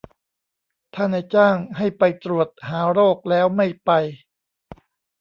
[0.95, 3.89] ถ้านายจ้างให้ไปตรวจหาโรคแล้วไม่ไป